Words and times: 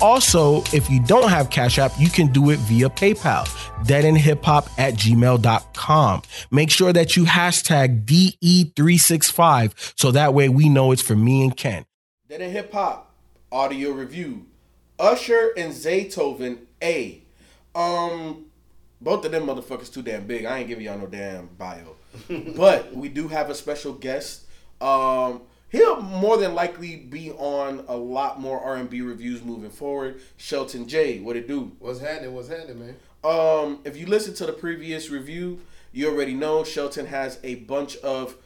Also, 0.00 0.62
if 0.72 0.88
you 0.88 1.02
don't 1.04 1.28
have 1.28 1.50
Cash 1.50 1.78
App, 1.78 1.92
you 1.98 2.08
can 2.08 2.28
do 2.28 2.50
it 2.50 2.58
via 2.60 2.88
PayPal, 2.88 3.46
deadendhiphop 3.84 4.68
at 4.78 4.94
gmail.com. 4.94 6.22
Make 6.50 6.70
sure 6.70 6.92
that 6.92 7.16
you 7.16 7.24
hashtag 7.24 8.04
DE365 8.04 9.94
so 9.98 10.10
that 10.12 10.34
way 10.34 10.48
we 10.48 10.68
know 10.68 10.92
it's 10.92 11.02
for 11.02 11.16
me 11.16 11.42
and 11.42 11.56
Ken. 11.56 11.84
Dead 12.28 12.40
End 12.40 12.52
Hip 12.52 12.72
Hop 12.72 13.08
audio 13.50 13.90
review. 13.90 14.46
Usher 14.98 15.52
and 15.56 15.72
Zaytoven 15.72 16.58
A. 16.82 17.22
Um, 17.74 18.46
both 19.00 19.24
of 19.24 19.32
them 19.32 19.46
motherfuckers 19.46 19.92
too 19.92 20.02
damn 20.02 20.26
big. 20.26 20.44
I 20.44 20.58
ain't 20.58 20.68
giving 20.68 20.84
y'all 20.84 20.98
no 20.98 21.06
damn 21.06 21.48
bio. 21.58 21.96
but 22.56 22.94
we 22.94 23.08
do 23.08 23.28
have 23.28 23.50
a 23.50 23.54
special 23.54 23.92
guest. 23.92 24.46
Um, 24.80 25.42
he'll 25.70 26.00
more 26.00 26.36
than 26.36 26.54
likely 26.54 26.96
be 26.96 27.32
on 27.32 27.84
a 27.88 27.96
lot 27.96 28.40
more 28.40 28.60
R 28.60 28.76
and 28.76 28.90
B 28.90 29.00
reviews 29.00 29.42
moving 29.42 29.70
forward. 29.70 30.20
Shelton 30.36 30.88
J, 30.88 31.20
what 31.20 31.36
it 31.36 31.48
do? 31.48 31.72
What's 31.78 32.00
happening? 32.00 32.34
What's 32.34 32.48
happening, 32.48 32.78
man? 32.78 32.96
Um, 33.24 33.80
if 33.84 33.96
you 33.96 34.06
listen 34.06 34.34
to 34.34 34.46
the 34.46 34.52
previous 34.52 35.10
review, 35.10 35.60
you 35.92 36.08
already 36.08 36.34
know 36.34 36.64
Shelton 36.64 37.06
has 37.06 37.38
a 37.42 37.56
bunch 37.56 37.96
of 37.98 38.36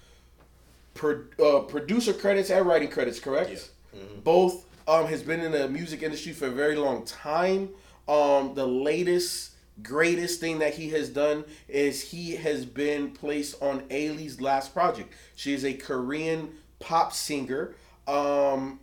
pro- 0.94 1.24
uh, 1.42 1.60
producer 1.60 2.12
credits 2.12 2.50
and 2.50 2.66
writing 2.66 2.88
credits. 2.88 3.20
Correct? 3.20 3.70
Yeah. 3.92 4.00
Both 4.24 4.64
um, 4.88 5.06
has 5.06 5.22
been 5.22 5.40
in 5.40 5.52
the 5.52 5.68
music 5.68 6.02
industry 6.02 6.32
for 6.32 6.46
a 6.46 6.50
very 6.50 6.76
long 6.76 7.04
time. 7.04 7.70
Um, 8.08 8.54
the 8.54 8.66
latest, 8.66 9.52
greatest 9.82 10.40
thing 10.40 10.58
that 10.60 10.74
he 10.74 10.90
has 10.90 11.08
done 11.08 11.44
is 11.68 12.10
he 12.10 12.36
has 12.36 12.64
been 12.64 13.10
placed 13.10 13.60
on 13.62 13.84
Ailee's 13.90 14.40
last 14.40 14.72
project. 14.72 15.12
She 15.34 15.52
is 15.52 15.64
a 15.64 15.74
Korean 15.74 16.54
pop 16.82 17.12
singer. 17.14 17.74
Um, 18.06 18.80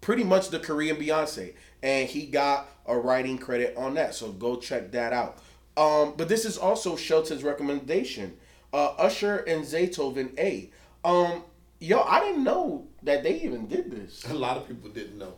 pretty 0.00 0.24
much 0.24 0.48
the 0.48 0.58
Korean 0.58 0.96
Beyonce, 0.96 1.54
and 1.82 2.08
he 2.08 2.26
got 2.26 2.68
a 2.86 2.96
writing 2.96 3.38
credit 3.38 3.76
on 3.76 3.94
that. 3.94 4.14
So 4.14 4.32
go 4.32 4.56
check 4.56 4.90
that 4.92 5.12
out. 5.12 5.38
Um, 5.76 6.14
but 6.16 6.28
this 6.28 6.44
is 6.44 6.58
also 6.58 6.96
Shelton's 6.96 7.44
recommendation. 7.44 8.36
Uh, 8.72 8.86
Usher 8.98 9.36
and 9.38 9.64
Zaytoven 9.64 10.38
A. 10.38 10.70
Um, 11.04 11.44
yo, 11.80 12.00
I 12.02 12.20
didn't 12.20 12.44
know 12.44 12.88
that 13.02 13.22
they 13.22 13.40
even 13.40 13.66
did 13.68 13.90
this. 13.90 14.24
A 14.30 14.34
lot 14.34 14.56
of 14.56 14.66
people 14.66 14.90
didn't 14.90 15.18
know. 15.18 15.34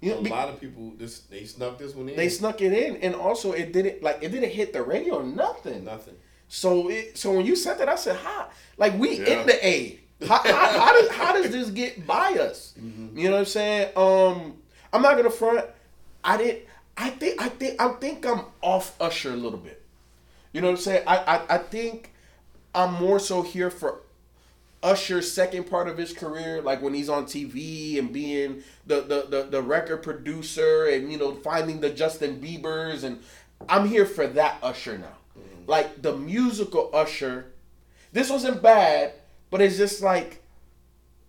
You 0.00 0.12
know, 0.12 0.20
a 0.20 0.28
lot 0.30 0.48
of 0.48 0.58
people 0.60 0.94
this 0.96 1.20
they 1.20 1.44
snuck 1.44 1.78
this 1.78 1.94
one 1.94 2.08
in. 2.08 2.16
They 2.16 2.30
snuck 2.30 2.62
it 2.62 2.72
in, 2.72 2.96
and 2.96 3.14
also 3.14 3.52
it 3.52 3.72
didn't 3.72 4.02
like 4.02 4.18
it 4.22 4.30
didn't 4.30 4.50
hit 4.50 4.72
the 4.72 4.82
radio 4.82 5.16
or 5.16 5.22
nothing. 5.24 5.84
nothing. 5.84 6.14
So 6.48 6.88
it 6.88 7.18
so 7.18 7.32
when 7.32 7.44
you 7.44 7.54
sent 7.54 7.80
it, 7.80 7.88
I 7.88 7.96
said, 7.96 8.16
"How? 8.16 8.48
Like 8.78 8.98
we 8.98 9.18
Yeah. 9.18 9.40
in 9.40 9.46
the 9.46 9.66
A? 9.66 10.00
How, 10.26 10.38
how, 10.42 10.80
how 10.80 11.00
does 11.00 11.10
how 11.10 11.32
does 11.32 11.50
this 11.50 11.70
get 11.70 12.06
by 12.06 12.34
us? 12.34 12.74
You 13.14 13.24
know 13.24 13.32
what 13.32 13.40
I'm 13.40 13.44
saying? 13.46 13.92
Um, 13.96 14.56
I'm 14.92 15.02
not 15.02 15.16
gonna 15.16 15.30
front. 15.30 15.64
I 16.22 16.36
didn't. 16.36 16.64
I 16.96 17.10
think 17.10 17.40
I 17.40 17.48
think 17.48 17.80
I 17.80 17.88
think 17.94 18.26
I'm 18.26 18.42
off 18.60 19.00
Usher 19.00 19.32
a 19.32 19.36
little 19.36 19.58
bit. 19.58 19.82
You 20.52 20.60
know 20.60 20.68
what 20.68 20.78
I'm 20.78 20.82
saying? 20.82 21.04
I 21.06 21.16
I, 21.16 21.54
I 21.54 21.58
think 21.58 22.12
I'm 22.74 22.94
more 22.94 23.18
so 23.18 23.42
here 23.42 23.70
for 23.70 24.00
Usher's 24.82 25.30
second 25.30 25.64
part 25.64 25.88
of 25.88 25.98
his 25.98 26.12
career, 26.12 26.62
like 26.62 26.80
when 26.80 26.94
he's 26.94 27.08
on 27.08 27.24
TV 27.24 27.98
and 27.98 28.12
being 28.12 28.62
the 28.86 29.00
the, 29.02 29.26
the, 29.28 29.48
the 29.50 29.62
record 29.62 30.02
producer 30.02 30.86
and 30.86 31.10
you 31.10 31.18
know 31.18 31.34
finding 31.34 31.80
the 31.80 31.90
Justin 31.90 32.40
Bieber's 32.40 33.04
and 33.04 33.20
I'm 33.68 33.88
here 33.88 34.06
for 34.06 34.26
that 34.26 34.58
Usher 34.62 34.98
now. 34.98 35.16
Like 35.66 36.02
the 36.02 36.16
musical 36.16 36.90
Usher, 36.92 37.46
this 38.12 38.30
wasn't 38.30 38.62
bad, 38.62 39.12
but 39.50 39.60
it's 39.60 39.76
just 39.76 40.02
like 40.02 40.42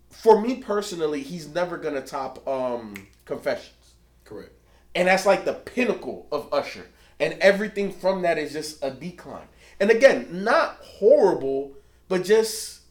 for 0.09 0.40
me 0.42 0.58
personally, 0.58 1.22
he's 1.22 1.48
never 1.48 1.78
gonna 1.78 2.02
top 2.02 2.46
um 2.48 2.94
Confessions. 3.26 3.94
Correct. 4.26 4.52
And 4.96 5.08
that's 5.08 5.26
like 5.26 5.46
the 5.46 5.54
pinnacle 5.54 6.28
of 6.32 6.50
Usher. 6.52 6.86
And 7.20 7.34
everything 7.40 7.92
from 7.92 8.24
that 8.24 8.38
is 8.38 8.52
just 8.52 8.84
a 8.84 8.92
decline. 8.92 9.48
And 9.80 9.90
again, 9.90 10.28
not 10.44 10.78
horrible, 10.82 11.72
but 12.09 12.24
just 12.24 12.82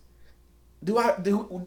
do 0.83 0.99
I 0.99 1.19
do 1.21 1.67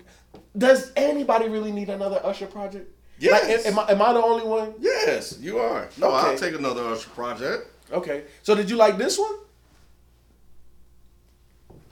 does 0.58 0.92
anybody 0.96 1.50
really 1.50 1.72
need 1.72 1.90
another 1.90 2.20
Usher 2.24 2.48
project? 2.48 2.90
Like, 3.22 3.44
Yes. 3.44 3.66
am, 3.66 3.78
I, 3.80 3.92
am 3.92 4.02
I 4.02 4.14
the 4.14 4.22
only 4.24 4.44
one? 4.46 4.74
Yes, 4.80 5.38
you 5.40 5.60
are. 5.60 5.88
No, 5.98 6.12
I'll 6.12 6.38
take 6.38 6.56
another 6.56 6.84
Usher 6.84 7.10
project. 7.12 7.68
Okay. 7.92 8.24
So 8.42 8.56
did 8.56 8.70
you 8.70 8.76
like 8.76 8.98
this 8.98 9.20
one? 9.20 9.36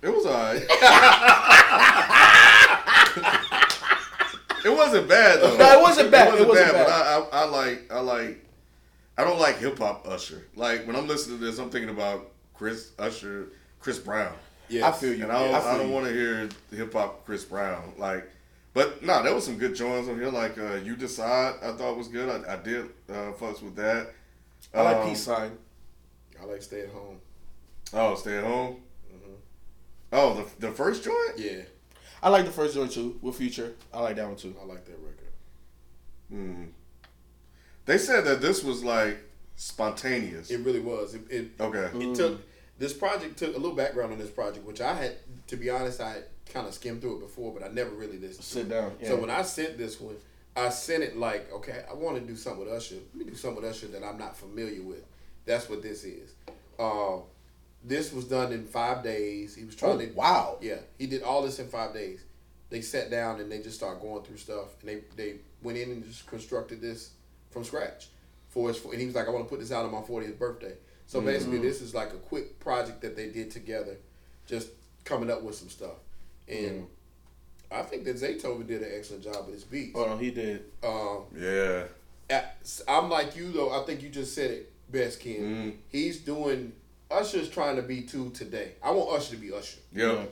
It 0.01 0.09
was 0.09 0.25
alright. 0.25 0.63
it 4.65 4.75
wasn't 4.75 5.07
bad 5.07 5.41
though. 5.41 5.57
No, 5.57 5.79
it 5.79 5.81
wasn't 5.81 6.11
bad. 6.11 6.27
It 6.39 6.47
wasn't 6.47 6.53
bad. 6.53 6.73
But 6.73 6.89
I, 6.91 7.17
I, 7.19 7.41
I 7.41 7.45
like, 7.45 7.91
I 7.91 7.99
like, 7.99 8.45
I 9.17 9.23
don't 9.23 9.39
like 9.39 9.57
hip 9.59 9.77
hop 9.77 10.07
Usher. 10.07 10.47
Like 10.55 10.85
when 10.87 10.95
I'm 10.95 11.07
listening 11.07 11.39
to 11.39 11.45
this, 11.45 11.57
I'm 11.59 11.69
thinking 11.69 11.89
about 11.89 12.31
Chris 12.53 12.91
Usher, 12.99 13.49
Chris 13.79 13.99
Brown, 13.99 14.33
Yes. 14.69 14.83
I 14.83 14.91
feel 14.97 15.13
you. 15.13 15.23
and 15.23 15.31
I 15.31 15.45
don't, 15.45 15.55
I 15.55 15.73
I, 15.73 15.77
don't 15.77 15.91
want 15.91 16.05
to 16.07 16.13
hear 16.13 16.47
hip 16.71 16.93
hop 16.93 17.25
Chris 17.25 17.43
Brown. 17.43 17.93
Like, 17.97 18.29
but 18.73 19.03
no, 19.03 19.21
there 19.23 19.33
was 19.35 19.43
some 19.45 19.57
good 19.57 19.75
joints 19.75 20.07
on 20.07 20.15
here. 20.15 20.29
Like 20.29 20.57
uh, 20.57 20.75
you 20.75 20.95
decide, 20.95 21.55
I 21.61 21.71
thought 21.73 21.97
was 21.97 22.07
good. 22.07 22.29
I, 22.29 22.53
I 22.53 22.55
did 22.57 22.85
uh, 23.09 23.33
fucks 23.33 23.61
with 23.61 23.75
that. 23.75 24.11
I 24.73 24.81
like 24.83 24.97
Um, 24.97 25.09
Peace 25.09 25.23
Sign. 25.23 25.57
I 26.41 26.45
like 26.45 26.61
stay 26.61 26.81
at 26.81 26.89
home. 26.89 27.17
Oh, 27.93 28.15
stay 28.15 28.37
at 28.37 28.43
home. 28.45 28.77
Oh, 30.13 30.33
the 30.59 30.67
the 30.67 30.73
first 30.73 31.03
joint. 31.03 31.37
Yeah, 31.37 31.61
I 32.23 32.29
like 32.29 32.45
the 32.45 32.51
first 32.51 32.75
joint 32.75 32.91
too, 32.91 33.17
with 33.21 33.35
Future. 33.35 33.73
I 33.93 34.01
like 34.01 34.15
that 34.17 34.27
one 34.27 34.35
too. 34.35 34.55
I 34.61 34.65
like 34.65 34.85
that 34.85 34.97
record. 34.99 35.31
Hmm. 36.29 36.63
They 37.85 37.97
said 37.97 38.25
that 38.25 38.41
this 38.41 38.63
was 38.63 38.83
like 38.83 39.17
spontaneous. 39.55 40.51
It 40.51 40.59
really 40.59 40.79
was. 40.79 41.15
It 41.15 41.21
it, 41.29 41.51
Okay. 41.59 41.89
it 41.97 42.15
took 42.15 42.41
this 42.77 42.93
project 42.93 43.37
took 43.37 43.55
a 43.55 43.59
little 43.59 43.75
background 43.75 44.13
on 44.13 44.19
this 44.19 44.29
project, 44.29 44.65
which 44.65 44.81
I 44.81 44.93
had 44.93 45.13
to 45.47 45.55
be 45.57 45.69
honest, 45.69 45.99
I 46.01 46.21
kind 46.51 46.67
of 46.67 46.73
skimmed 46.73 47.01
through 47.01 47.17
it 47.17 47.19
before, 47.21 47.53
but 47.53 47.63
I 47.63 47.69
never 47.69 47.91
really 47.91 48.17
listened. 48.17 48.43
Sit 48.43 48.69
down, 48.69 48.93
yeah. 48.99 49.09
So 49.09 49.17
when 49.17 49.29
I 49.29 49.41
sent 49.41 49.77
this 49.77 49.99
one, 49.99 50.15
I 50.55 50.69
sent 50.69 51.03
it 51.03 51.17
like, 51.17 51.51
okay, 51.53 51.83
I 51.89 51.93
want 51.93 52.17
to 52.17 52.21
do 52.21 52.35
something 52.35 52.65
with 52.65 52.73
Usher. 52.73 52.95
Let 53.15 53.25
me 53.25 53.31
do 53.31 53.35
something 53.37 53.61
with 53.61 53.71
Usher 53.71 53.87
that 53.87 54.03
I'm 54.03 54.17
not 54.17 54.35
familiar 54.35 54.81
with. 54.81 55.03
That's 55.45 55.69
what 55.69 55.81
this 55.81 56.03
is. 56.03 56.33
Uh, 56.77 57.17
this 57.83 58.13
was 58.13 58.25
done 58.25 58.51
in 58.51 58.65
five 58.65 59.03
days. 59.03 59.55
He 59.55 59.63
was 59.65 59.75
trying 59.75 59.93
Oh, 59.93 59.97
to 59.99 60.11
wow. 60.13 60.57
Yeah, 60.61 60.77
he 60.97 61.07
did 61.07 61.23
all 61.23 61.41
this 61.41 61.59
in 61.59 61.67
five 61.67 61.93
days. 61.93 62.23
They 62.69 62.81
sat 62.81 63.09
down 63.11 63.39
and 63.41 63.51
they 63.51 63.59
just 63.59 63.75
started 63.77 64.01
going 64.01 64.23
through 64.23 64.37
stuff, 64.37 64.67
and 64.81 64.89
they 64.89 65.01
they 65.15 65.35
went 65.61 65.77
in 65.77 65.91
and 65.91 66.05
just 66.05 66.25
constructed 66.27 66.81
this 66.81 67.11
from 67.49 67.63
scratch 67.63 68.07
for 68.49 68.67
his. 68.69 68.83
And 68.85 68.93
he 68.99 69.05
was 69.05 69.15
like, 69.15 69.27
"I 69.27 69.31
want 69.31 69.45
to 69.45 69.49
put 69.49 69.59
this 69.59 69.71
out 69.71 69.85
on 69.85 69.91
my 69.91 70.01
40th 70.01 70.37
birthday." 70.37 70.73
So 71.07 71.19
basically, 71.19 71.57
this 71.59 71.81
is 71.81 71.93
like 71.93 72.13
a 72.13 72.17
quick 72.17 72.59
project 72.59 73.01
that 73.01 73.17
they 73.17 73.29
did 73.29 73.51
together, 73.51 73.97
just 74.47 74.69
coming 75.03 75.29
up 75.29 75.41
with 75.43 75.55
some 75.55 75.67
stuff. 75.67 75.97
And 76.47 76.87
I 77.69 77.81
think 77.81 78.05
that 78.05 78.15
Zaytoven 78.15 78.65
did 78.67 78.81
an 78.81 78.91
excellent 78.95 79.23
job 79.23 79.45
with 79.45 79.55
his 79.55 79.63
beats. 79.65 79.93
Hold 79.93 80.07
on, 80.09 80.19
he 80.19 80.31
did. 80.31 80.63
Um, 80.83 81.23
Yeah. 81.37 81.87
I'm 82.87 83.09
like 83.09 83.35
you 83.35 83.51
though. 83.51 83.71
I 83.71 83.85
think 83.85 84.01
you 84.01 84.07
just 84.09 84.33
said 84.33 84.51
it 84.51 84.71
best, 84.89 85.19
Ken. 85.19 85.35
Mhm. 85.41 85.77
He's 85.89 86.19
doing. 86.21 86.71
Usher's 87.11 87.49
trying 87.49 87.75
to 87.75 87.81
be 87.81 88.01
too 88.01 88.29
today. 88.31 88.73
I 88.83 88.91
want 88.91 89.11
Usher 89.11 89.35
to 89.35 89.41
be 89.41 89.51
Usher. 89.53 89.79
Yeah. 89.93 90.23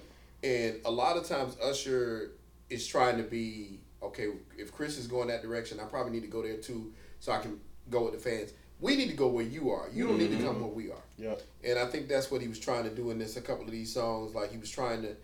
And 0.43 0.75
a 0.85 0.91
lot 0.91 1.17
of 1.17 1.25
times 1.27 1.57
Usher 1.61 2.31
is 2.69 2.87
trying 2.87 3.17
to 3.17 3.23
be 3.23 3.79
okay. 4.01 4.27
If 4.57 4.71
Chris 4.71 4.97
is 4.97 5.07
going 5.07 5.27
that 5.27 5.41
direction, 5.41 5.79
I 5.79 5.83
probably 5.85 6.13
need 6.13 6.21
to 6.21 6.27
go 6.29 6.41
there 6.41 6.57
too, 6.57 6.93
so 7.19 7.31
I 7.31 7.39
can 7.39 7.59
go 7.89 8.03
with 8.05 8.13
the 8.13 8.19
fans. 8.19 8.53
We 8.79 8.95
need 8.95 9.09
to 9.09 9.15
go 9.15 9.27
where 9.27 9.43
you 9.43 9.71
are. 9.71 9.89
You 9.93 10.07
don't 10.07 10.17
need 10.17 10.31
to 10.37 10.41
come 10.43 10.61
where 10.61 10.69
we 10.69 10.89
are. 10.89 11.03
Yeah. 11.17 11.35
And 11.65 11.77
I 11.77 11.85
think 11.87 12.07
that's 12.07 12.31
what 12.31 12.41
he 12.41 12.47
was 12.47 12.59
trying 12.59 12.85
to 12.85 12.89
do 12.89 13.11
in 13.11 13.19
this. 13.19 13.35
A 13.35 13.41
couple 13.41 13.65
of 13.65 13.71
these 13.71 13.93
songs, 13.93 14.33
like 14.33 14.51
he 14.51 14.57
was 14.57 14.69
trying 14.69 15.01
to. 15.01 15.15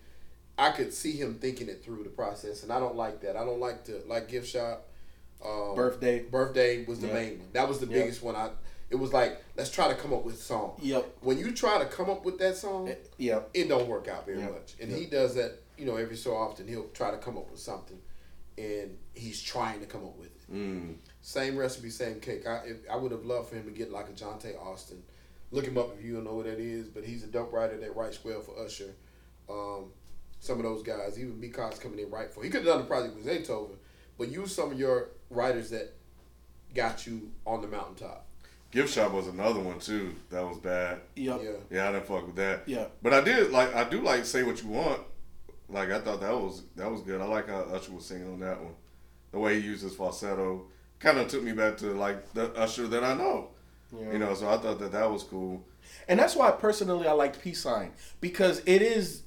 I 0.58 0.70
could 0.70 0.92
see 0.92 1.12
him 1.12 1.34
thinking 1.34 1.68
it 1.68 1.82
through 1.84 2.02
the 2.02 2.10
process, 2.10 2.62
and 2.62 2.72
I 2.72 2.78
don't 2.80 2.96
like 2.96 3.20
that. 3.22 3.36
I 3.36 3.44
don't 3.44 3.60
like 3.60 3.84
to 3.84 4.02
like 4.06 4.28
gift 4.28 4.48
shop. 4.48 4.88
Um, 5.44 5.74
Birthday. 5.74 6.20
Birthday 6.20 6.84
was 6.84 7.00
the 7.00 7.08
Yeah. 7.08 7.12
main 7.14 7.38
one. 7.38 7.48
That 7.52 7.68
was 7.68 7.78
the 7.78 7.86
Yeah. 7.86 8.00
biggest 8.02 8.22
one. 8.22 8.36
I. 8.36 8.50
It 8.88 8.96
was 8.96 9.12
like 9.12 9.42
let's 9.56 9.70
try 9.70 9.88
to 9.88 9.94
come 9.94 10.12
up 10.12 10.24
with 10.24 10.34
a 10.34 10.38
song. 10.38 10.78
Yep. 10.80 11.18
When 11.20 11.38
you 11.38 11.50
try 11.52 11.78
to 11.78 11.86
come 11.86 12.08
up 12.08 12.24
with 12.24 12.38
that 12.38 12.56
song, 12.56 12.92
Yeah. 13.18 13.40
it 13.52 13.68
don't 13.68 13.88
work 13.88 14.06
out 14.08 14.26
very 14.26 14.38
Yeah. 14.40 14.50
much. 14.50 14.74
And 14.80 14.90
Yeah. 14.90 14.98
he 14.98 15.06
does 15.06 15.34
that, 15.34 15.60
you 15.76 15.86
know, 15.86 15.96
every 15.96 16.16
so 16.16 16.34
often. 16.36 16.68
He'll 16.68 16.88
try 16.88 17.10
to 17.10 17.18
come 17.18 17.36
up 17.36 17.50
with 17.50 17.60
something, 17.60 18.00
and 18.56 18.96
he's 19.14 19.42
trying 19.42 19.80
to 19.80 19.86
come 19.86 20.04
up 20.04 20.16
with 20.16 20.28
it. 20.28 20.52
Mm. 20.52 20.96
Same 21.20 21.56
recipe, 21.56 21.90
same 21.90 22.20
cake. 22.20 22.46
I 22.46 22.58
if, 22.66 22.76
I 22.88 22.96
would 22.96 23.10
have 23.10 23.24
loved 23.24 23.48
for 23.48 23.56
him 23.56 23.64
to 23.64 23.72
get 23.72 23.90
like 23.90 24.08
a 24.08 24.12
Jonta 24.12 24.56
Austin. 24.60 25.02
Look 25.50 25.64
him 25.66 25.78
up 25.78 25.96
if 25.98 26.04
you 26.04 26.14
don't 26.14 26.24
know 26.24 26.34
who 26.34 26.42
that 26.44 26.58
is, 26.60 26.88
but 26.88 27.04
he's 27.04 27.24
a 27.24 27.28
dope 27.28 27.52
writer 27.52 27.76
that 27.78 27.96
writes 27.96 28.24
well 28.24 28.40
for 28.40 28.56
Usher. 28.64 28.94
Um, 29.48 29.92
some 30.38 30.58
of 30.58 30.64
those 30.64 30.82
guys, 30.82 31.18
even 31.18 31.40
B 31.40 31.48
Cox 31.48 31.78
coming 31.78 31.98
in 31.98 32.10
right 32.10 32.30
for. 32.32 32.42
He 32.44 32.50
could 32.50 32.64
have 32.64 32.66
done 32.66 32.78
the 32.78 32.84
project 32.86 33.16
with 33.16 33.26
Zaytoven, 33.26 33.76
but 34.18 34.28
use 34.28 34.54
some 34.54 34.70
of 34.72 34.78
your 34.78 35.08
writers 35.30 35.70
that 35.70 35.92
got 36.74 37.06
you 37.06 37.32
on 37.46 37.62
the 37.62 37.68
mountaintop. 37.68 38.25
Gift 38.76 38.92
shop 38.92 39.12
was 39.12 39.26
another 39.26 39.58
one 39.58 39.78
too. 39.78 40.14
That 40.28 40.46
was 40.46 40.58
bad. 40.58 41.00
Yep. 41.14 41.40
Yeah. 41.42 41.50
Yeah, 41.70 41.88
I 41.88 41.92
didn't 41.92 42.06
fuck 42.06 42.26
with 42.26 42.36
that. 42.36 42.64
Yeah. 42.66 42.84
But 43.02 43.14
I 43.14 43.22
did 43.22 43.50
like 43.50 43.74
I 43.74 43.88
do 43.88 44.02
like 44.02 44.26
say 44.26 44.42
what 44.42 44.62
you 44.62 44.68
want. 44.68 45.00
Like 45.70 45.90
I 45.90 45.98
thought 45.98 46.20
that 46.20 46.34
was 46.34 46.62
that 46.76 46.90
was 46.90 47.00
good. 47.00 47.22
I 47.22 47.24
like 47.24 47.48
how 47.48 47.60
Usher 47.60 47.92
was 47.92 48.04
singing 48.04 48.30
on 48.30 48.38
that 48.40 48.60
one. 48.62 48.74
The 49.32 49.38
way 49.38 49.58
he 49.58 49.66
used 49.66 49.82
his 49.82 49.94
falsetto 49.94 50.66
kind 50.98 51.16
of 51.16 51.26
took 51.26 51.42
me 51.42 51.52
back 51.52 51.78
to 51.78 51.94
like 51.94 52.34
the 52.34 52.52
Usher 52.52 52.86
that 52.88 53.02
I 53.02 53.14
know. 53.14 53.48
Yeah. 53.98 54.12
You 54.12 54.18
know, 54.18 54.34
so 54.34 54.46
I 54.46 54.58
thought 54.58 54.78
that 54.80 54.92
that 54.92 55.10
was 55.10 55.22
cool. 55.22 55.64
And 56.06 56.20
that's 56.20 56.36
why 56.36 56.50
personally 56.50 57.08
I 57.08 57.12
like 57.12 57.40
Peace 57.40 57.62
Sign 57.62 57.92
because 58.20 58.60
it 58.66 58.82
is 58.82 59.22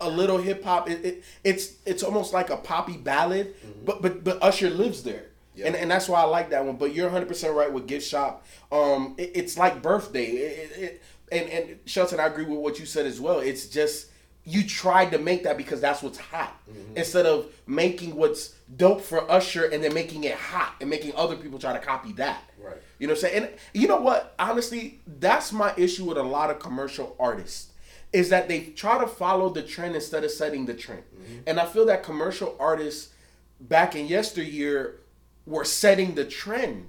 a 0.00 0.08
little 0.08 0.38
hip 0.38 0.62
hop. 0.62 0.88
It, 0.88 1.04
it, 1.04 1.24
it's 1.42 1.78
it's 1.84 2.04
almost 2.04 2.32
like 2.32 2.48
a 2.48 2.56
poppy 2.56 2.96
ballad, 2.96 3.56
mm-hmm. 3.56 3.86
but 3.86 4.02
but 4.02 4.22
but 4.22 4.40
Usher 4.40 4.70
lives 4.70 5.02
there. 5.02 5.24
Yeah. 5.54 5.66
And, 5.66 5.76
and 5.76 5.90
that's 5.90 6.08
why 6.08 6.20
I 6.20 6.24
like 6.24 6.50
that 6.50 6.64
one. 6.64 6.76
But 6.76 6.94
you're 6.94 7.06
100 7.06 7.26
percent 7.28 7.54
right 7.54 7.72
with 7.72 7.86
Gift 7.86 8.06
Shop. 8.06 8.44
Um, 8.72 9.14
it- 9.18 9.32
it's 9.34 9.56
like 9.56 9.82
birthday. 9.82 10.26
It, 10.26 10.70
it, 10.70 10.82
it, 10.82 11.02
and 11.32 11.48
and 11.50 11.78
Shelton, 11.86 12.20
I 12.20 12.26
agree 12.26 12.44
with 12.44 12.58
what 12.58 12.78
you 12.78 12.86
said 12.86 13.06
as 13.06 13.20
well. 13.20 13.38
It's 13.40 13.66
just 13.66 14.10
you 14.46 14.62
tried 14.66 15.10
to 15.12 15.18
make 15.18 15.44
that 15.44 15.56
because 15.56 15.80
that's 15.80 16.02
what's 16.02 16.18
hot 16.18 16.54
instead 16.96 17.24
of 17.24 17.46
making 17.66 18.14
what's 18.14 18.54
dope 18.76 19.00
for 19.00 19.28
Usher 19.30 19.64
and 19.64 19.82
then 19.82 19.94
making 19.94 20.24
it 20.24 20.34
hot 20.34 20.74
and 20.82 20.90
making 20.90 21.14
other 21.16 21.34
people 21.34 21.58
try 21.58 21.72
to 21.72 21.78
copy 21.78 22.12
that. 22.12 22.42
Right. 22.62 22.76
You 22.98 23.06
know 23.06 23.14
what 23.14 23.24
I'm 23.24 23.30
saying? 23.30 23.44
And 23.44 23.52
you 23.72 23.88
know 23.88 24.00
what? 24.02 24.34
Honestly, 24.38 25.00
that's 25.06 25.50
my 25.50 25.72
issue 25.78 26.04
with 26.04 26.18
a 26.18 26.22
lot 26.22 26.50
of 26.50 26.58
commercial 26.58 27.16
artists. 27.18 27.70
Is 28.12 28.28
that 28.28 28.46
they 28.48 28.60
try 28.66 28.98
to 28.98 29.06
follow 29.06 29.48
the 29.48 29.62
trend 29.62 29.94
instead 29.94 30.24
of 30.24 30.30
setting 30.30 30.66
the 30.66 30.74
trend. 30.74 31.02
And 31.46 31.58
I 31.58 31.64
feel 31.64 31.86
that 31.86 32.02
commercial 32.04 32.54
artists 32.60 33.12
back 33.60 33.96
in 33.96 34.06
yesteryear 34.08 35.00
were 35.46 35.64
setting 35.64 36.14
the 36.14 36.24
trend. 36.24 36.88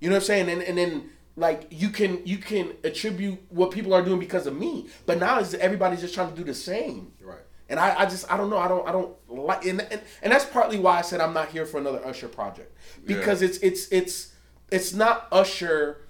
You 0.00 0.08
know 0.08 0.16
what 0.16 0.22
I'm 0.22 0.26
saying? 0.26 0.48
And 0.48 0.62
and 0.62 0.78
then 0.78 1.10
like 1.36 1.66
you 1.70 1.90
can 1.90 2.24
you 2.26 2.38
can 2.38 2.72
attribute 2.84 3.38
what 3.48 3.70
people 3.70 3.94
are 3.94 4.02
doing 4.02 4.18
because 4.18 4.46
of 4.46 4.56
me. 4.56 4.86
But 5.06 5.18
now 5.18 5.38
is 5.38 5.54
everybody's 5.54 6.00
just 6.00 6.14
trying 6.14 6.30
to 6.30 6.36
do 6.36 6.44
the 6.44 6.54
same. 6.54 7.12
Right. 7.22 7.38
And 7.68 7.78
I, 7.78 8.00
I 8.00 8.06
just 8.06 8.30
I 8.30 8.36
don't 8.36 8.50
know 8.50 8.58
I 8.58 8.68
don't 8.68 8.88
I 8.88 8.92
don't 8.92 9.14
like 9.28 9.64
and, 9.64 9.80
and 9.80 10.00
and 10.22 10.32
that's 10.32 10.44
partly 10.44 10.78
why 10.78 10.98
I 10.98 11.02
said 11.02 11.20
I'm 11.20 11.34
not 11.34 11.48
here 11.48 11.66
for 11.66 11.78
another 11.78 12.04
Usher 12.04 12.28
project 12.28 12.76
because 13.04 13.42
it's 13.42 13.58
it's 13.58 13.88
it's 13.92 14.32
it's 14.70 14.92
not 14.92 15.28
Usher 15.32 16.02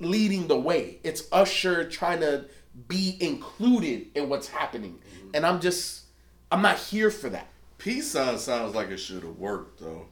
leading 0.00 0.48
the 0.48 0.58
way. 0.58 0.98
It's 1.02 1.28
Usher 1.32 1.88
trying 1.88 2.20
to 2.20 2.46
be 2.88 3.16
included 3.20 4.06
in 4.14 4.28
what's 4.28 4.48
happening, 4.48 4.98
mm-hmm. 4.98 5.30
and 5.34 5.44
I'm 5.44 5.60
just 5.60 6.04
I'm 6.50 6.62
not 6.62 6.78
here 6.78 7.10
for 7.10 7.28
that. 7.30 7.48
Peace 7.78 8.12
sign 8.12 8.38
sounds 8.38 8.74
like 8.74 8.90
it 8.90 8.98
should 8.98 9.22
have 9.22 9.38
worked 9.38 9.80
though. 9.80 10.06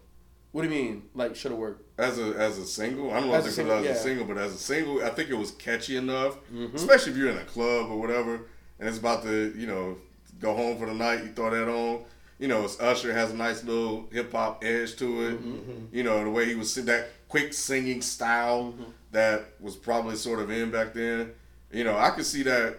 What 0.52 0.62
do 0.62 0.69
you 0.69 0.75
mean? 0.82 1.02
Like 1.14 1.37
should 1.37 1.52
have 1.52 1.61
worked? 1.61 1.82
As 1.99 2.19
a 2.19 2.35
as 2.37 2.58
a 2.58 2.67
single, 2.67 3.11
I 3.12 3.20
don't 3.20 3.29
know 3.29 3.35
As 3.35 3.47
if 3.47 3.58
it 3.58 3.69
was 3.69 3.81
as 3.81 3.85
yeah. 3.85 3.91
a 3.93 3.97
single, 3.97 4.25
but 4.26 4.37
as 4.38 4.55
a 4.55 4.58
single, 4.58 5.05
I 5.05 5.11
think 5.11 5.31
it 5.31 5.35
was 5.38 5.52
catchy 5.52 5.97
enough. 5.97 6.37
Mm-hmm. 6.52 6.75
Especially 6.75 7.12
if 7.12 7.19
you're 7.19 7.31
in 7.31 7.38
a 7.38 7.44
club 7.44 7.91
or 7.91 7.99
whatever, 7.99 8.35
and 8.79 8.88
it's 8.88 8.99
about 8.99 9.23
to, 9.23 9.55
you 9.56 9.67
know, 9.67 9.97
go 10.41 10.55
home 10.55 10.76
for 10.79 10.87
the 10.87 10.94
night. 10.94 11.23
You 11.25 11.31
throw 11.32 11.50
that 11.50 11.69
on. 11.69 12.05
You 12.38 12.49
know, 12.49 12.64
it's 12.64 12.81
Usher 12.81 13.12
has 13.12 13.32
a 13.32 13.37
nice 13.37 13.62
little 13.64 14.08
hip 14.11 14.32
hop 14.32 14.64
edge 14.64 14.97
to 14.97 15.26
it. 15.29 15.44
Mm-hmm, 15.44 15.94
You 15.94 16.02
know, 16.02 16.25
the 16.25 16.31
way 16.31 16.47
he 16.47 16.55
was 16.55 16.75
that 16.75 17.08
quick 17.29 17.52
singing 17.52 18.00
style 18.02 18.73
Mm-hmm. 18.73 18.91
that 19.12 19.44
was 19.61 19.76
probably 19.76 20.17
sort 20.17 20.41
of 20.41 20.50
in 20.50 20.70
back 20.70 20.94
then. 20.94 21.32
You 21.70 21.85
know, 21.85 21.97
I 21.97 22.11
could 22.11 22.25
see 22.26 22.43
that 22.44 22.79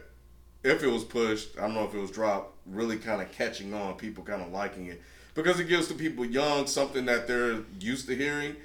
if 0.63 0.83
it 0.83 0.87
was 0.87 1.03
pushed, 1.03 1.57
I 1.57 1.61
don't 1.61 1.75
know 1.75 1.85
if 1.85 1.93
it 1.93 1.99
was 1.99 2.11
dropped, 2.11 2.57
really 2.65 2.97
kind 2.97 3.21
of 3.21 3.31
catching 3.31 3.73
on, 3.73 3.93
people 3.95 4.23
kind 4.23 4.41
of 4.41 4.51
liking 4.51 4.87
it 4.87 5.01
because 5.33 5.59
it 5.59 5.67
gives 5.67 5.87
the 5.87 5.93
people 5.93 6.25
young 6.25 6.67
something 6.67 7.05
that 7.05 7.27
they're 7.27 7.59
used 7.79 8.07
to 8.07 8.15
hearing, 8.15 8.55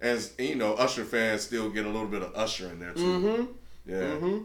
and 0.00 0.28
you 0.38 0.54
know, 0.56 0.74
Usher 0.74 1.04
fans 1.04 1.42
still 1.42 1.70
get 1.70 1.84
a 1.86 1.88
little 1.88 2.08
bit 2.08 2.22
of 2.22 2.34
Usher 2.36 2.68
in 2.68 2.80
there 2.80 2.92
too. 2.92 3.00
Mm-hmm. 3.00 3.52
Yeah, 3.90 4.40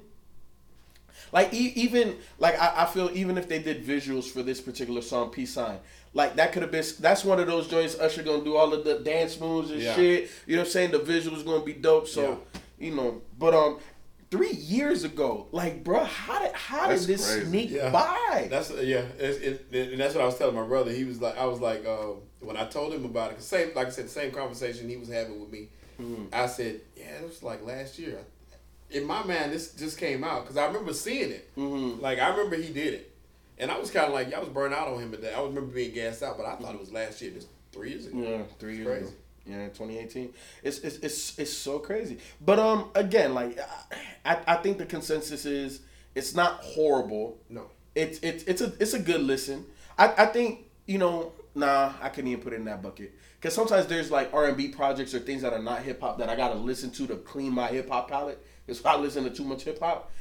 Like 1.31 1.53
e- 1.53 1.73
even 1.75 2.17
like 2.39 2.59
I, 2.59 2.83
I 2.83 2.85
feel 2.85 3.09
even 3.13 3.37
if 3.37 3.47
they 3.47 3.59
did 3.59 3.85
visuals 3.85 4.25
for 4.25 4.43
this 4.43 4.59
particular 4.61 5.01
song, 5.01 5.29
Peace 5.29 5.53
Sign, 5.53 5.79
like 6.13 6.35
that 6.35 6.51
could 6.51 6.61
have 6.61 6.71
been 6.71 6.83
that's 6.99 7.23
one 7.23 7.39
of 7.39 7.47
those 7.47 7.67
joints 7.67 7.97
Usher 7.99 8.21
gonna 8.23 8.43
do 8.43 8.55
all 8.55 8.73
of 8.73 8.83
the 8.83 8.99
dance 8.99 9.39
moves 9.39 9.71
and 9.71 9.81
Yeah. 9.81 9.95
shit. 9.95 10.29
You 10.45 10.55
know 10.57 10.61
what 10.61 10.67
I'm 10.67 10.71
saying? 10.71 10.91
The 10.91 10.99
visuals 10.99 11.45
gonna 11.45 11.63
be 11.63 11.73
dope. 11.73 12.07
So 12.07 12.41
you 12.79 12.93
know, 12.95 13.21
but 13.39 13.53
um, 13.53 13.79
three 14.31 14.51
years 14.53 15.03
ago, 15.03 15.47
like 15.51 15.83
bro, 15.83 16.03
how 16.05 16.39
did 16.41 16.53
how 16.53 16.87
That's 16.87 17.05
did 17.05 17.15
this 17.17 17.31
crazy. 17.33 17.45
sneak 17.47 17.69
Yeah. 17.71 17.89
by? 17.91 18.47
That's 18.49 18.71
yeah, 18.71 19.03
it's, 19.19 19.37
it, 19.39 19.65
it- 19.71 19.91
and 19.91 19.99
that's 20.01 20.15
what 20.15 20.23
I 20.23 20.25
was 20.25 20.37
telling 20.37 20.55
my 20.55 20.63
brother. 20.65 20.91
He 20.91 21.03
was 21.03 21.21
like, 21.21 21.37
I 21.37 21.45
was 21.45 21.59
like, 21.59 21.85
um, 21.85 22.15
when 22.39 22.57
I 22.57 22.65
told 22.65 22.93
him 22.93 23.05
about 23.05 23.31
it, 23.31 23.35
'cause 23.35 23.45
same, 23.45 23.71
like 23.75 23.87
I 23.87 23.89
said, 23.91 24.05
the 24.05 24.09
same 24.09 24.31
conversation 24.31 24.89
he 24.89 24.97
was 24.97 25.09
having 25.09 25.39
with 25.39 25.51
me. 25.51 25.67
I 26.33 26.47
said, 26.47 26.81
yeah, 26.97 27.11
it 27.19 27.23
was 27.27 27.43
like 27.43 27.63
last 27.63 27.99
year. 27.99 28.17
In 28.89 29.05
my 29.05 29.21
mind, 29.23 29.51
this 29.51 29.73
just 29.75 29.99
came 29.99 30.23
out 30.23 30.41
because 30.43 30.57
I 30.57 30.65
remember 30.65 30.93
seeing 30.93 31.29
it. 31.29 31.55
Mhm. 31.55 32.01
Like 32.01 32.17
I 32.17 32.29
remember 32.29 32.55
he 32.55 32.73
did 32.73 32.95
it, 32.95 33.11
and 33.59 33.69
I 33.69 33.77
was 33.77 33.91
kind 33.91 34.07
of 34.07 34.13
like, 34.13 34.31
yeah, 34.31 34.37
I 34.37 34.39
was 34.39 34.49
burnt 34.49 34.73
out 34.73 34.87
on 34.87 34.99
him, 34.99 35.11
but 35.11 35.23
I 35.23 35.39
remember 35.41 35.71
being 35.73 35.93
gassed 35.93 36.23
out. 36.23 36.37
But 36.37 36.47
I 36.47 36.55
thought 36.55 36.73
it 36.73 36.79
was 36.79 36.91
last 36.91 37.21
year, 37.21 37.31
just 37.31 37.47
three 37.71 37.91
years 37.91 38.07
ago. 38.07 38.17
Yeah, 38.19 38.41
three 38.59 38.77
years 38.77 38.87
Crazy. 38.87 39.13
Ago. 39.45 39.57
Yeah, 39.57 39.67
2018. 39.67 40.33
It's, 40.63 40.79
it's 40.79 40.97
it's 40.97 41.39
it's 41.39 41.53
so 41.53 41.79
crazy. 41.79 42.19
But 42.39 42.59
um, 42.59 42.89
again, 42.95 43.33
like 43.33 43.59
I 44.25 44.39
I 44.47 44.55
think 44.57 44.77
the 44.77 44.85
consensus 44.85 45.45
is 45.45 45.81
it's 46.15 46.35
not 46.35 46.59
horrible. 46.61 47.37
No, 47.49 47.69
It's 47.95 48.19
it's 48.19 48.43
it's 48.43 48.61
a 48.61 48.73
it's 48.79 48.93
a 48.93 48.99
good 48.99 49.21
listen. 49.21 49.65
I 49.97 50.13
I 50.17 50.25
think 50.27 50.65
you 50.85 50.97
know 50.97 51.31
nah 51.53 51.93
I 52.01 52.09
couldn't 52.09 52.29
even 52.31 52.43
put 52.43 52.53
it 52.53 52.57
in 52.57 52.65
that 52.65 52.81
bucket 52.81 53.13
because 53.39 53.53
sometimes 53.53 53.87
there's 53.87 54.09
like 54.11 54.33
R 54.33 54.47
and 54.47 54.57
B 54.57 54.69
projects 54.69 55.13
or 55.13 55.19
things 55.19 55.41
that 55.41 55.53
are 55.53 55.61
not 55.61 55.81
hip 55.81 56.01
hop 56.01 56.17
that 56.19 56.29
I 56.29 56.35
gotta 56.35 56.55
listen 56.55 56.91
to 56.91 57.07
to 57.07 57.17
clean 57.17 57.53
my 57.53 57.67
hip 57.67 57.89
hop 57.89 58.09
palette. 58.09 58.45
It's 58.67 58.83
I 58.85 58.95
listen 58.95 59.23
to 59.25 59.29
too 59.29 59.43
much 59.43 59.63
hip 59.63 59.79
hop, 59.79 60.11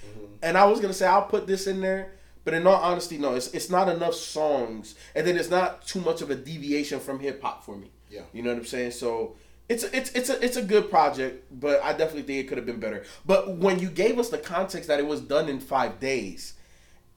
and 0.43 0.57
I 0.57 0.65
was 0.65 0.81
gonna 0.81 0.95
say 0.95 1.07
I'll 1.07 1.23
put 1.23 1.47
this 1.47 1.67
in 1.67 1.81
there. 1.81 2.15
But 2.43 2.55
in 2.55 2.67
all 2.67 2.75
honesty, 2.75 3.19
no, 3.19 3.35
it's, 3.35 3.49
it's 3.49 3.69
not 3.69 3.91
enough 3.91 4.15
songs, 4.15 4.95
and 5.15 5.27
then 5.27 5.37
it's 5.37 5.51
not 5.51 5.87
too 5.87 6.01
much 6.01 6.23
of 6.23 6.31
a 6.31 6.35
deviation 6.35 6.99
from 6.99 7.21
hip 7.21 7.43
hop 7.43 7.63
for 7.65 7.77
me. 7.77 7.91
Yeah. 8.11 8.23
you 8.33 8.43
know 8.43 8.51
what 8.51 8.59
I'm 8.59 8.65
saying. 8.67 8.91
So 8.93 9.37
it's 9.69 9.85
a, 9.85 9.97
it's 9.97 10.11
it's 10.13 10.29
a 10.31 10.45
it's 10.45 10.57
a 10.57 10.63
good 10.63 10.91
project, 10.91 11.45
but 11.61 11.83
I 11.83 11.93
definitely 11.93 12.23
think 12.23 12.41
it 12.45 12.49
could 12.49 12.59
have 12.59 12.67
been 12.67 12.81
better. 12.81 13.05
But 13.25 13.57
when 13.57 13.79
you 13.79 13.89
gave 13.89 14.19
us 14.19 14.29
the 14.31 14.39
context 14.39 14.89
that 14.89 14.99
it 14.99 15.07
was 15.07 15.21
done 15.21 15.49
in 15.49 15.61
five 15.61 16.01
days, 16.01 16.55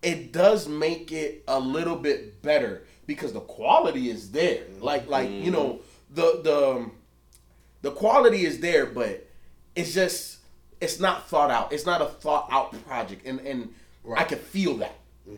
it 0.01 0.31
does 0.31 0.67
make 0.67 1.11
it 1.11 1.43
a 1.47 1.59
little 1.59 1.95
bit 1.95 2.41
better 2.41 2.83
because 3.07 3.33
the 3.33 3.39
quality 3.41 4.09
is 4.09 4.31
there. 4.31 4.63
Like 4.79 5.07
like 5.09 5.29
you 5.31 5.49
know 5.51 5.79
the 6.11 6.41
the 6.43 6.69
um, 6.77 6.91
the 7.81 7.91
quality 7.91 8.45
is 8.45 8.59
there, 8.59 8.85
but 8.85 9.27
it's 9.75 9.93
just 9.93 10.37
it's 10.79 10.99
not 10.99 11.27
thought 11.27 11.49
out. 11.49 11.73
It's 11.73 11.85
not 11.87 12.01
a 12.01 12.05
thought 12.05 12.47
out 12.51 12.71
project, 12.85 13.25
and 13.25 13.39
and 13.39 13.73
I 14.05 14.09
Right. 14.09 14.27
can 14.27 14.37
feel 14.37 14.75
that. 14.77 14.95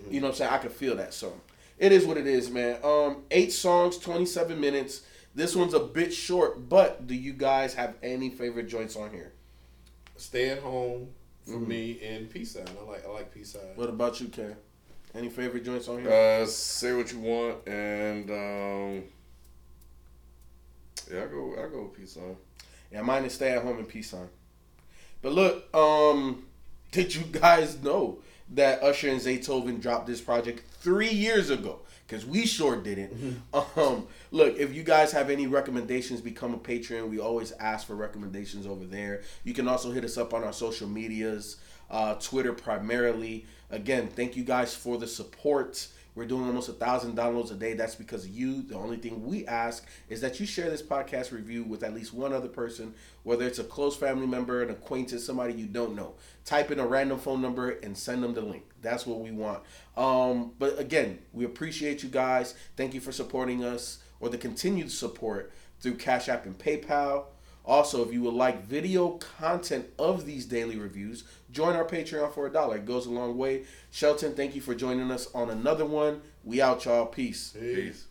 You 0.09 0.19
know 0.19 0.27
what 0.27 0.33
I'm 0.33 0.37
saying? 0.37 0.51
I 0.51 0.57
can 0.57 0.71
feel 0.71 0.95
that. 0.95 1.13
So 1.13 1.31
it 1.77 1.91
is 1.91 2.05
what 2.05 2.17
it 2.17 2.25
is, 2.25 2.49
man. 2.49 2.79
Um, 2.83 3.17
eight 3.29 3.53
songs, 3.53 3.99
27 3.99 4.59
minutes. 4.59 5.01
This 5.35 5.55
one's 5.55 5.73
a 5.73 5.79
bit 5.79 6.13
short, 6.13 6.69
but 6.69 7.07
do 7.07 7.13
you 7.13 7.33
guys 7.33 7.73
have 7.73 7.95
any 8.01 8.29
favorite 8.29 8.67
joints 8.67 8.95
on 8.95 9.11
here? 9.11 9.33
stay 10.17 10.49
at 10.49 10.59
home 10.59 11.09
for 11.45 11.59
me 11.59 11.99
and 12.01 12.29
peace 12.29 12.53
sign. 12.53 12.65
I 12.79 12.89
like 12.89 13.05
I 13.05 13.09
like 13.09 13.33
peace 13.33 13.51
sign. 13.51 13.75
What 13.75 13.89
about 13.89 14.19
you, 14.19 14.27
Ken? 14.27 14.55
Any 15.13 15.29
favorite 15.29 15.63
joints 15.63 15.87
on 15.87 16.01
here? 16.01 16.11
Uh, 16.11 16.45
say 16.45 16.93
what 16.93 17.11
you 17.11 17.19
want, 17.19 17.67
and 17.67 18.29
um, 18.29 19.03
yeah, 21.11 21.23
I 21.23 21.27
go, 21.27 21.53
I 21.57 21.69
go 21.69 21.83
with 21.83 21.93
peace 21.93 22.13
sign. 22.13 22.35
Yeah, 22.91 23.01
mine 23.01 23.23
is 23.25 23.33
stay 23.33 23.51
at 23.51 23.63
home 23.63 23.77
and 23.77 23.87
peace 23.87 24.09
sign. 24.09 24.27
But 25.21 25.31
look, 25.33 25.73
um, 25.75 26.45
did 26.91 27.15
you 27.15 27.23
guys 27.23 27.81
know 27.81 28.19
that 28.49 28.81
Usher 28.83 29.09
and 29.09 29.19
Zaytoven 29.19 29.81
dropped 29.81 30.07
this 30.07 30.21
project 30.21 30.63
three 30.79 31.09
years 31.09 31.49
ago? 31.49 31.79
Because 32.07 32.25
we 32.25 32.45
sure 32.45 32.75
didn't. 32.81 33.41
Um, 33.77 34.07
look, 34.31 34.57
if 34.57 34.73
you 34.73 34.83
guys 34.83 35.11
have 35.11 35.29
any 35.29 35.47
recommendations, 35.47 36.21
become 36.21 36.53
a 36.53 36.57
patron. 36.57 37.09
We 37.09 37.19
always 37.19 37.51
ask 37.53 37.87
for 37.87 37.95
recommendations 37.95 38.65
over 38.67 38.85
there. 38.85 39.21
You 39.43 39.53
can 39.53 39.67
also 39.67 39.91
hit 39.91 40.03
us 40.03 40.17
up 40.17 40.33
on 40.33 40.43
our 40.43 40.53
social 40.53 40.87
medias, 40.87 41.57
uh, 41.89 42.15
Twitter 42.15 42.53
primarily. 42.53 43.45
Again, 43.69 44.07
thank 44.07 44.35
you 44.35 44.43
guys 44.43 44.75
for 44.75 44.97
the 44.97 45.07
support. 45.07 45.87
We're 46.15 46.25
doing 46.25 46.45
almost 46.45 46.69
a 46.69 46.73
thousand 46.73 47.17
downloads 47.17 47.51
a 47.51 47.55
day. 47.55 47.73
That's 47.73 47.95
because 47.95 48.23
of 48.23 48.31
you. 48.31 48.61
The 48.63 48.75
only 48.75 48.97
thing 48.97 49.25
we 49.25 49.45
ask 49.45 49.85
is 50.07 50.21
that 50.21 50.39
you 50.39 50.45
share 50.45 50.69
this 50.69 50.81
podcast 50.81 51.31
review 51.31 51.63
with 51.63 51.83
at 51.83 51.93
least 51.93 52.13
one 52.13 52.31
other 52.31 52.47
person, 52.47 52.93
whether 53.23 53.45
it's 53.45 53.59
a 53.59 53.65
close 53.65 53.97
family 53.97 54.25
member, 54.25 54.63
an 54.63 54.69
acquaintance, 54.69 55.25
somebody 55.25 55.53
you 55.53 55.65
don't 55.67 55.95
know. 55.95 56.15
Type 56.45 56.71
in 56.71 56.79
a 56.79 56.87
random 56.87 57.19
phone 57.19 57.41
number 57.41 57.71
and 57.71 57.97
send 57.97 58.23
them 58.23 58.33
the 58.33 58.41
link. 58.41 58.63
That's 58.81 59.05
what 59.05 59.19
we 59.19 59.31
want. 59.31 59.63
Um, 59.97 60.53
but 60.57 60.79
again, 60.79 61.19
we 61.33 61.43
appreciate 61.43 62.01
you 62.01 62.09
guys. 62.09 62.55
Thank 62.77 62.93
you 62.93 63.01
for 63.01 63.11
supporting 63.11 63.63
us 63.63 63.99
or 64.19 64.29
the 64.29 64.37
continued 64.37 64.91
support 64.91 65.51
through 65.81 65.95
Cash 65.95 66.29
App 66.29 66.45
and 66.45 66.57
PayPal. 66.57 67.25
Also, 67.65 68.05
if 68.05 68.13
you 68.13 68.21
would 68.21 68.33
like 68.33 68.65
video 68.65 69.19
content 69.39 69.87
of 69.97 70.25
these 70.25 70.45
daily 70.45 70.77
reviews, 70.77 71.23
join 71.51 71.75
our 71.75 71.85
Patreon 71.85 72.33
for 72.33 72.45
a 72.45 72.51
dollar. 72.51 72.77
It 72.77 72.85
goes 72.85 73.07
a 73.07 73.11
long 73.11 73.37
way. 73.37 73.63
Shelton, 73.91 74.35
thank 74.35 74.55
you 74.55 74.61
for 74.61 74.75
joining 74.75 75.09
us 75.11 75.27
on 75.33 75.49
another 75.49 75.85
one. 75.85 76.21
We 76.43 76.61
out, 76.61 76.85
y'all. 76.85 77.07
Peace. 77.07 77.55
Peace. 77.59 78.05